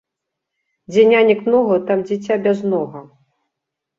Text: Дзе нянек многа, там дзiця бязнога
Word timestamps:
Дзе 0.93 1.03
нянек 1.09 1.39
многа, 1.49 1.75
там 1.91 1.99
дзiця 2.07 2.35
бязнога 2.47 2.99